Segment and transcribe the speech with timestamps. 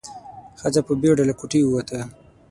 [0.59, 1.99] ښځه په بيړه له کوټې ووته.